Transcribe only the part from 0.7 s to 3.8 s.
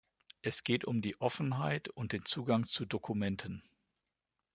um die Offenheit und den Zugang zu Dokumenten.